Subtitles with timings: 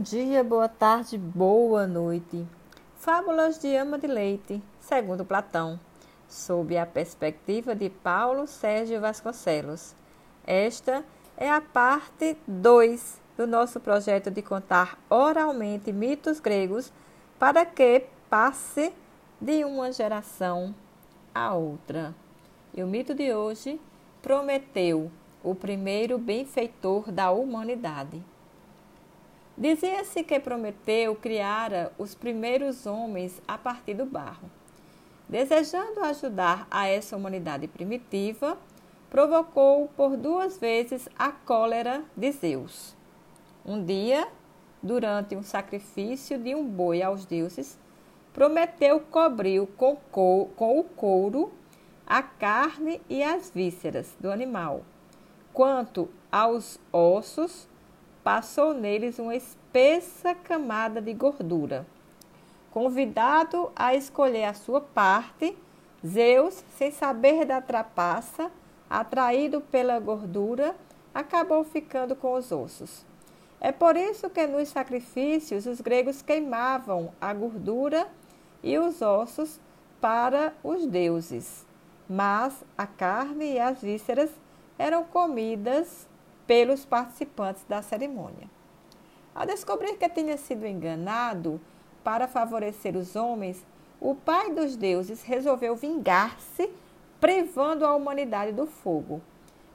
[0.00, 2.46] Bom dia, boa tarde, boa noite.
[2.96, 5.78] Fábulas de Ama de Leite, segundo Platão,
[6.26, 9.94] sob a perspectiva de Paulo Sérgio Vasconcelos.
[10.46, 11.04] Esta
[11.36, 16.90] é a parte 2 do nosso projeto de contar oralmente mitos gregos
[17.38, 18.94] para que passe
[19.38, 20.74] de uma geração
[21.34, 22.14] a outra.
[22.72, 23.78] E o mito de hoje,
[24.22, 25.10] Prometeu,
[25.44, 28.24] o primeiro benfeitor da humanidade.
[29.56, 34.50] Dizia-se que Prometeu criara os primeiros homens a partir do barro.
[35.28, 38.58] Desejando ajudar a essa humanidade primitiva,
[39.10, 42.96] provocou por duas vezes a cólera de Zeus.
[43.64, 44.26] Um dia,
[44.82, 47.78] durante um sacrifício de um boi aos deuses,
[48.32, 51.52] Prometeu cobriu com, com o couro
[52.06, 54.82] a carne e as vísceras do animal.
[55.52, 57.68] Quanto aos ossos,
[58.30, 61.84] passou neles uma espessa camada de gordura.
[62.70, 65.58] Convidado a escolher a sua parte,
[66.06, 68.48] Zeus, sem saber da trapaça,
[68.88, 70.76] atraído pela gordura,
[71.12, 73.04] acabou ficando com os ossos.
[73.60, 78.06] É por isso que nos sacrifícios os gregos queimavam a gordura
[78.62, 79.58] e os ossos
[80.00, 81.66] para os deuses,
[82.08, 84.30] mas a carne e as vísceras
[84.78, 86.08] eram comidas
[86.50, 88.50] pelos participantes da cerimônia.
[89.32, 91.60] Ao descobrir que tinha sido enganado
[92.02, 93.64] para favorecer os homens,
[94.00, 96.68] o pai dos deuses resolveu vingar-se,
[97.20, 99.22] privando a humanidade do fogo.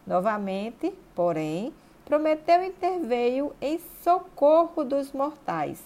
[0.05, 5.81] Novamente, porém, Prometeu interveio em socorro dos mortais,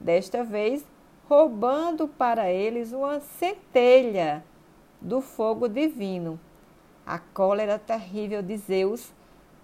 [0.00, 0.84] desta vez
[1.28, 4.44] roubando para eles uma centelha
[5.00, 6.40] do fogo divino.
[7.06, 9.12] A cólera terrível de Zeus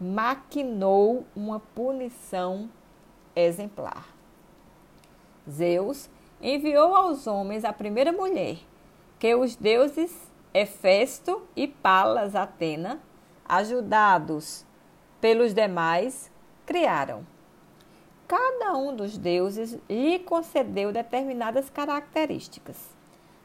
[0.00, 2.70] maquinou uma punição
[3.36, 4.08] exemplar.
[5.48, 6.08] Zeus
[6.40, 8.56] enviou aos homens a primeira mulher,
[9.18, 13.00] que os deuses Hefesto e Palas Atena,
[13.46, 14.64] ajudados
[15.20, 16.32] pelos demais,
[16.64, 17.26] criaram.
[18.26, 22.96] Cada um dos deuses lhe concedeu determinadas características.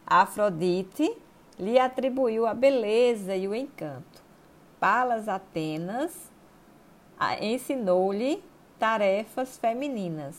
[0.06, 1.18] Afrodite
[1.60, 4.24] lhe atribuiu a beleza e o encanto.
[4.80, 6.32] Palas Atenas
[7.42, 8.44] ensinou-lhe
[8.78, 10.36] tarefas femininas.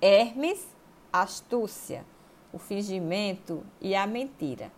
[0.00, 0.66] Hermes,
[1.12, 2.04] astúcia,
[2.52, 4.70] o fingimento e a mentira,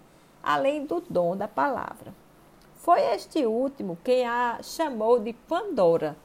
[0.43, 2.15] além do dom da palavra.
[2.77, 6.17] Foi este último quem a chamou de Pandora,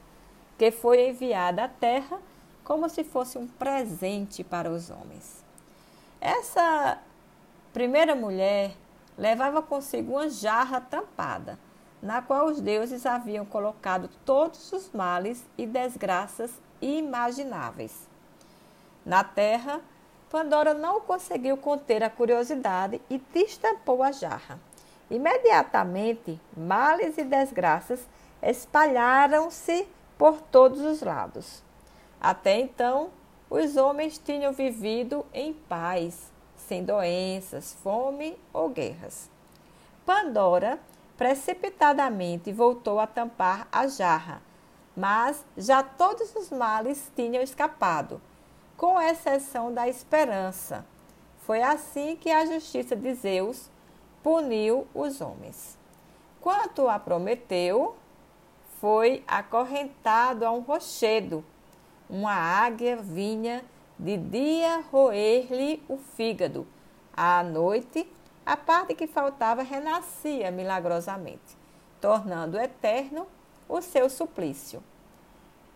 [0.56, 2.20] que foi enviada à terra
[2.62, 5.44] como se fosse um presente para os homens.
[6.20, 6.98] Essa
[7.72, 8.76] primeira mulher
[9.18, 11.58] levava consigo uma jarra tampada
[12.02, 18.08] na qual os deuses haviam colocado todos os males e desgraças imagináveis.
[19.06, 19.80] Na terra,
[20.28, 24.58] Pandora não conseguiu conter a curiosidade e destampou a jarra.
[25.10, 28.00] Imediatamente, males e desgraças
[28.42, 29.86] espalharam-se
[30.16, 31.62] por todos os lados.
[32.18, 33.10] Até então,
[33.50, 39.28] os homens tinham vivido em paz, sem doenças, fome ou guerras.
[40.06, 40.80] Pandora
[41.16, 44.42] precipitadamente voltou a tampar a jarra,
[44.96, 48.20] mas já todos os males tinham escapado,
[48.76, 50.84] com exceção da esperança.
[51.46, 53.70] Foi assim que a justiça de Zeus
[54.22, 55.76] puniu os homens.
[56.40, 57.96] Quanto a Prometeu,
[58.80, 61.44] foi acorrentado a um rochedo.
[62.10, 63.64] Uma águia vinha
[63.96, 66.66] de dia roer-lhe o fígado.
[67.16, 68.10] À noite,
[68.44, 71.56] a parte que faltava renascia milagrosamente,
[72.00, 73.26] tornando eterno
[73.68, 74.82] o seu suplício.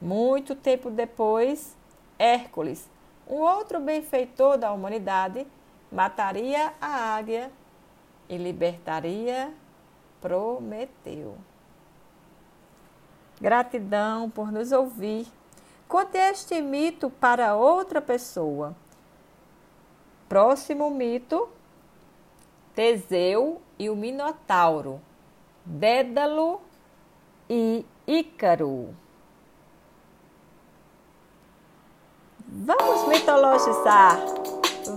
[0.01, 1.77] Muito tempo depois,
[2.19, 2.89] Hércules,
[3.27, 5.47] um outro benfeitor da humanidade,
[5.91, 7.51] mataria a águia
[8.29, 9.53] e libertaria
[10.21, 11.37] Prometeu.
[13.41, 15.27] Gratidão por nos ouvir.
[15.87, 18.75] Conte este mito para outra pessoa.
[20.29, 21.49] Próximo mito
[22.77, 25.01] Teseu e o Minotauro,
[25.65, 26.61] Dédalo
[27.49, 28.95] e Ícaro.
[32.47, 34.19] Vamos mitologizar!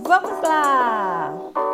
[0.04, 1.69] Vamos lá!